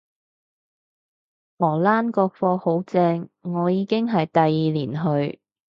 [1.59, 4.93] 荷蘭個課好正，我已經係第二年
[5.29, 5.39] 去